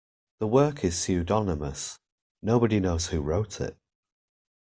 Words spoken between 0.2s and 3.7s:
The work is pseudonymous: nobody knows who wrote